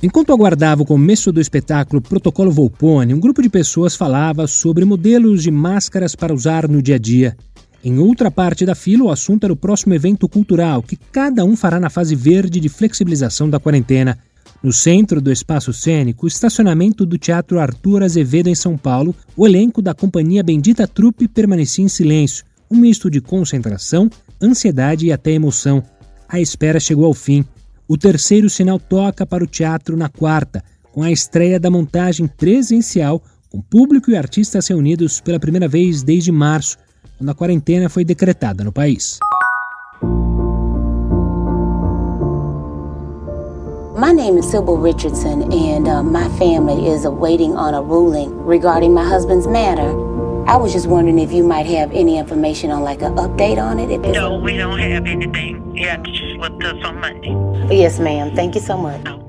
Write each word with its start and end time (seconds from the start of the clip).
Enquanto 0.00 0.32
aguardava 0.32 0.82
o 0.82 0.86
começo 0.86 1.32
do 1.32 1.40
espetáculo 1.40 2.00
Protocolo 2.00 2.52
Volpone, 2.52 3.12
um 3.12 3.18
grupo 3.18 3.42
de 3.42 3.48
pessoas 3.48 3.96
falava 3.96 4.46
sobre 4.46 4.84
modelos 4.84 5.42
de 5.42 5.50
máscaras 5.50 6.14
para 6.14 6.32
usar 6.32 6.68
no 6.68 6.80
dia 6.80 6.94
a 6.94 6.98
dia. 6.98 7.36
Em 7.82 7.98
outra 7.98 8.30
parte 8.30 8.64
da 8.64 8.76
fila, 8.76 9.04
o 9.04 9.10
assunto 9.10 9.42
era 9.42 9.52
o 9.52 9.56
próximo 9.56 9.94
evento 9.94 10.28
cultural 10.28 10.84
que 10.84 10.96
cada 10.96 11.44
um 11.44 11.56
fará 11.56 11.80
na 11.80 11.90
fase 11.90 12.14
verde 12.14 12.60
de 12.60 12.68
flexibilização 12.68 13.50
da 13.50 13.58
quarentena. 13.58 14.16
No 14.62 14.72
centro 14.72 15.20
do 15.20 15.32
espaço 15.32 15.72
cênico, 15.72 16.26
o 16.26 16.28
estacionamento 16.28 17.04
do 17.04 17.18
Teatro 17.18 17.58
Arthur 17.58 18.04
Azevedo 18.04 18.48
em 18.48 18.54
São 18.54 18.78
Paulo, 18.78 19.14
o 19.36 19.48
elenco 19.48 19.82
da 19.82 19.94
companhia 19.94 20.44
Bendita 20.44 20.86
Trupe 20.86 21.26
permanecia 21.26 21.84
em 21.84 21.88
silêncio, 21.88 22.44
um 22.70 22.76
misto 22.76 23.10
de 23.10 23.20
concentração, 23.20 24.08
ansiedade 24.40 25.06
e 25.06 25.12
até 25.12 25.32
emoção. 25.32 25.82
A 26.28 26.40
espera 26.40 26.78
chegou 26.78 27.04
ao 27.04 27.14
fim. 27.14 27.44
O 27.90 27.96
terceiro 27.96 28.50
sinal 28.50 28.78
toca 28.78 29.24
para 29.24 29.42
o 29.42 29.46
teatro 29.46 29.96
na 29.96 30.10
quarta, 30.10 30.62
com 30.92 31.02
a 31.02 31.10
estreia 31.10 31.58
da 31.58 31.70
montagem 31.70 32.26
presencial, 32.26 33.22
com 33.48 33.62
público 33.62 34.10
e 34.10 34.16
artistas 34.16 34.68
reunidos 34.68 35.22
pela 35.22 35.40
primeira 35.40 35.66
vez 35.66 36.02
desde 36.02 36.30
março, 36.30 36.76
quando 37.16 37.30
a 37.30 37.34
quarentena 37.34 37.88
foi 37.88 38.04
decretada 38.04 38.62
no 38.62 38.70
país. 38.70 39.18
My 43.96 44.12
name 44.12 44.38
is 44.38 44.44
Sybil 44.50 44.76
Richardson, 44.82 45.50
and 45.50 45.88
uh, 45.88 46.02
my 46.04 46.28
family 46.38 46.92
is 46.92 47.06
waiting 47.06 47.56
on 47.56 47.74
a 47.74 47.80
ruling 47.80 48.30
regarding 48.46 48.92
my 48.92 49.02
husband's 49.02 49.46
matter. 49.46 49.88
I 50.46 50.58
was 50.58 50.74
just 50.74 50.86
wondering 50.86 51.18
if 51.18 51.32
you 51.32 51.42
might 51.42 51.66
have 51.66 51.90
any 51.94 52.18
information 52.18 52.70
on 52.70 52.84
like 52.84 53.02
an 53.02 53.16
update 53.16 53.58
on 53.58 53.78
it. 53.78 53.88
no, 54.12 54.38
we 54.38 54.58
don't 54.58 54.78
have 54.78 55.06
anything. 55.06 55.57
You 55.78 55.86
have 55.90 56.02
to 56.02 56.10
just 56.10 56.34
look 56.40 56.64
us 56.64 56.84
on 56.84 56.98
Monday. 56.98 57.30
Yes, 57.72 58.00
ma'am. 58.00 58.34
Thank 58.34 58.56
you 58.56 58.60
so 58.60 58.76
much. 58.76 59.27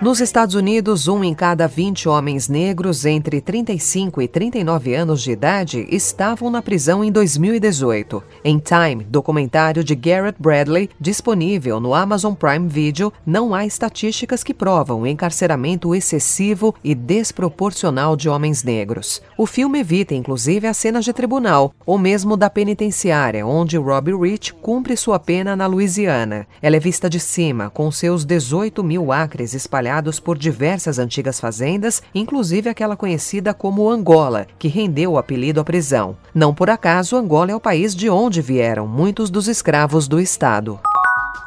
Nos 0.00 0.18
Estados 0.18 0.54
Unidos, 0.54 1.08
um 1.08 1.22
em 1.22 1.34
cada 1.34 1.68
20 1.68 2.08
homens 2.08 2.48
negros 2.48 3.04
entre 3.04 3.38
35 3.38 4.22
e 4.22 4.26
39 4.26 4.94
anos 4.94 5.22
de 5.22 5.30
idade 5.30 5.86
estavam 5.90 6.48
na 6.48 6.62
prisão 6.62 7.04
em 7.04 7.12
2018. 7.12 8.22
Em 8.42 8.58
Time, 8.58 9.04
documentário 9.04 9.84
de 9.84 9.94
Garrett 9.94 10.40
Bradley, 10.40 10.88
disponível 10.98 11.78
no 11.80 11.94
Amazon 11.94 12.32
Prime 12.32 12.66
Video, 12.66 13.12
não 13.26 13.54
há 13.54 13.66
estatísticas 13.66 14.42
que 14.42 14.54
provam 14.54 15.02
o 15.02 15.06
encarceramento 15.06 15.94
excessivo 15.94 16.74
e 16.82 16.94
desproporcional 16.94 18.16
de 18.16 18.26
homens 18.26 18.64
negros. 18.64 19.20
O 19.36 19.44
filme 19.44 19.80
evita, 19.80 20.14
inclusive, 20.14 20.66
as 20.66 20.78
cenas 20.78 21.04
de 21.04 21.12
tribunal, 21.12 21.74
ou 21.84 21.98
mesmo 21.98 22.38
da 22.38 22.48
penitenciária, 22.48 23.46
onde 23.46 23.76
Robbie 23.76 24.16
Rich 24.16 24.54
cumpre 24.54 24.96
sua 24.96 25.18
pena 25.18 25.54
na 25.54 25.66
Louisiana. 25.66 26.46
Ela 26.62 26.76
é 26.76 26.80
vista 26.80 27.10
de 27.10 27.20
cima, 27.20 27.68
com 27.68 27.90
seus 27.90 28.24
18 28.24 28.82
mil 28.82 29.12
acres 29.12 29.52
espalhados 29.52 29.89
espalhados 29.90 30.20
por 30.20 30.38
diversas 30.38 30.98
antigas 30.98 31.40
fazendas, 31.40 32.00
inclusive 32.14 32.68
aquela 32.68 32.96
conhecida 32.96 33.52
como 33.52 33.90
Angola, 33.90 34.46
que 34.58 34.68
rendeu 34.68 35.12
o 35.12 35.18
apelido 35.18 35.60
à 35.60 35.64
prisão. 35.64 36.16
Não 36.32 36.54
por 36.54 36.70
acaso, 36.70 37.16
Angola 37.16 37.50
é 37.50 37.54
o 37.56 37.60
país 37.60 37.94
de 37.94 38.08
onde 38.08 38.40
vieram 38.40 38.86
muitos 38.86 39.30
dos 39.30 39.48
escravos 39.48 40.06
do 40.06 40.20
Estado. 40.20 40.78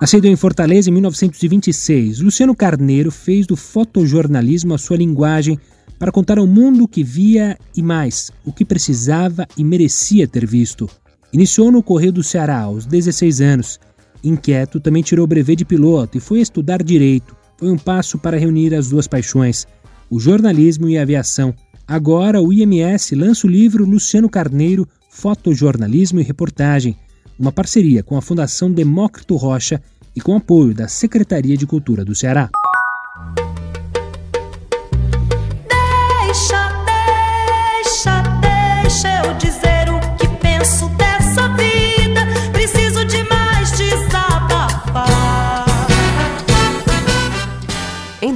Nascido 0.00 0.26
em 0.26 0.36
Fortaleza 0.36 0.88
em 0.88 0.92
1926, 0.94 2.20
Luciano 2.20 2.56
Carneiro 2.56 3.10
fez 3.10 3.46
do 3.46 3.56
fotojornalismo 3.56 4.72
a 4.72 4.78
sua 4.78 4.96
linguagem 4.96 5.58
para 5.98 6.10
contar 6.10 6.38
ao 6.38 6.46
mundo 6.46 6.84
o 6.84 6.88
que 6.88 7.04
via 7.04 7.58
e 7.76 7.82
mais, 7.82 8.30
o 8.42 8.52
que 8.52 8.64
precisava 8.64 9.46
e 9.54 9.62
merecia 9.62 10.26
ter 10.26 10.46
visto. 10.46 10.88
Iniciou 11.30 11.70
no 11.70 11.82
Correio 11.82 12.12
do 12.12 12.22
Ceará 12.22 12.60
aos 12.60 12.86
16 12.86 13.42
anos. 13.42 13.78
Inquieto, 14.24 14.80
também 14.80 15.02
tirou 15.02 15.24
o 15.24 15.28
brevet 15.28 15.56
de 15.56 15.64
piloto 15.66 16.16
e 16.16 16.20
foi 16.20 16.40
estudar 16.40 16.82
direito 16.82 17.39
foi 17.60 17.70
um 17.70 17.76
passo 17.76 18.18
para 18.18 18.38
reunir 18.38 18.74
as 18.74 18.88
duas 18.88 19.06
paixões, 19.06 19.66
o 20.08 20.18
jornalismo 20.18 20.88
e 20.88 20.96
a 20.96 21.02
aviação. 21.02 21.54
Agora, 21.86 22.40
o 22.40 22.50
IMS 22.50 23.14
lança 23.14 23.46
o 23.46 23.50
livro 23.50 23.84
Luciano 23.84 24.30
Carneiro, 24.30 24.88
Fotojornalismo 25.10 26.20
e 26.20 26.22
Reportagem, 26.22 26.96
uma 27.38 27.52
parceria 27.52 28.02
com 28.02 28.16
a 28.16 28.22
Fundação 28.22 28.72
Demócrito 28.72 29.36
Rocha 29.36 29.82
e 30.16 30.22
com 30.22 30.36
apoio 30.36 30.72
da 30.72 30.88
Secretaria 30.88 31.56
de 31.56 31.66
Cultura 31.66 32.02
do 32.02 32.14
Ceará. 32.14 32.48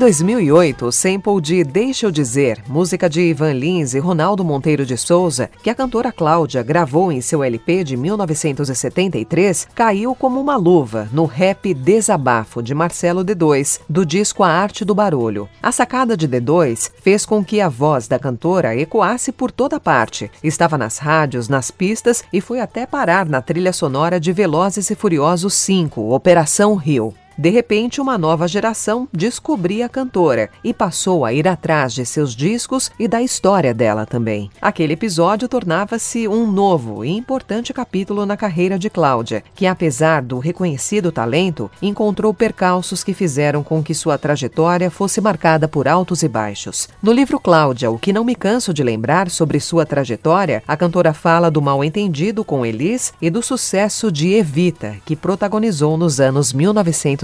2008, 0.04 0.84
o 0.84 0.92
sample 0.92 1.40
de 1.40 1.64
Deixa 1.64 2.04
Eu 2.04 2.10
Dizer, 2.10 2.62
música 2.68 3.08
de 3.08 3.22
Ivan 3.22 3.54
Lins 3.54 3.94
e 3.94 3.98
Ronaldo 3.98 4.44
Monteiro 4.44 4.84
de 4.84 4.98
Souza, 4.98 5.48
que 5.62 5.70
a 5.70 5.74
cantora 5.74 6.12
Cláudia 6.12 6.62
gravou 6.62 7.10
em 7.10 7.22
seu 7.22 7.42
LP 7.42 7.82
de 7.84 7.96
1973, 7.96 9.66
caiu 9.74 10.14
como 10.14 10.38
uma 10.38 10.56
luva 10.56 11.08
no 11.10 11.24
rap 11.24 11.72
Desabafo 11.72 12.62
de 12.62 12.74
Marcelo 12.74 13.24
D2, 13.24 13.80
do 13.88 14.04
disco 14.04 14.42
A 14.42 14.50
Arte 14.50 14.84
do 14.84 14.94
Barulho. 14.94 15.48
A 15.62 15.72
sacada 15.72 16.18
de 16.18 16.28
D2 16.28 16.92
fez 17.00 17.24
com 17.24 17.42
que 17.42 17.62
a 17.62 17.70
voz 17.70 18.06
da 18.06 18.18
cantora 18.18 18.76
ecoasse 18.76 19.32
por 19.32 19.50
toda 19.50 19.80
parte. 19.80 20.30
Estava 20.42 20.76
nas 20.76 20.98
rádios, 20.98 21.48
nas 21.48 21.70
pistas 21.70 22.22
e 22.30 22.42
foi 22.42 22.60
até 22.60 22.84
parar 22.84 23.24
na 23.24 23.40
trilha 23.40 23.72
sonora 23.72 24.20
de 24.20 24.32
Velozes 24.32 24.90
e 24.90 24.94
Furiosos 24.94 25.54
5, 25.54 26.12
Operação 26.12 26.74
Rio. 26.74 27.14
De 27.36 27.50
repente, 27.50 28.00
uma 28.00 28.16
nova 28.16 28.46
geração 28.46 29.08
descobria 29.12 29.86
a 29.86 29.88
cantora 29.88 30.50
e 30.62 30.72
passou 30.72 31.24
a 31.24 31.32
ir 31.32 31.48
atrás 31.48 31.92
de 31.92 32.06
seus 32.06 32.34
discos 32.34 32.92
e 32.96 33.08
da 33.08 33.20
história 33.20 33.74
dela 33.74 34.06
também. 34.06 34.50
Aquele 34.62 34.92
episódio 34.92 35.48
tornava-se 35.48 36.28
um 36.28 36.50
novo 36.50 37.04
e 37.04 37.10
importante 37.10 37.72
capítulo 37.72 38.24
na 38.24 38.36
carreira 38.36 38.78
de 38.78 38.88
Cláudia, 38.88 39.42
que, 39.52 39.66
apesar 39.66 40.22
do 40.22 40.38
reconhecido 40.38 41.10
talento, 41.10 41.68
encontrou 41.82 42.32
percalços 42.32 43.02
que 43.02 43.12
fizeram 43.12 43.64
com 43.64 43.82
que 43.82 43.94
sua 43.94 44.16
trajetória 44.16 44.88
fosse 44.88 45.20
marcada 45.20 45.66
por 45.66 45.88
altos 45.88 46.22
e 46.22 46.28
baixos. 46.28 46.88
No 47.02 47.12
livro 47.12 47.40
Cláudia, 47.40 47.90
o 47.90 47.98
que 47.98 48.12
não 48.12 48.24
me 48.24 48.36
canso 48.36 48.72
de 48.72 48.84
lembrar 48.84 49.28
sobre 49.28 49.58
sua 49.58 49.84
trajetória, 49.84 50.62
a 50.68 50.76
cantora 50.76 51.12
fala 51.12 51.50
do 51.50 51.60
mal-entendido 51.60 52.44
com 52.44 52.64
Elis 52.64 53.12
e 53.20 53.28
do 53.28 53.42
sucesso 53.42 54.12
de 54.12 54.34
Evita, 54.34 54.96
que 55.04 55.16
protagonizou 55.16 55.96
nos 55.96 56.20
anos 56.20 56.52
1900 56.52 57.23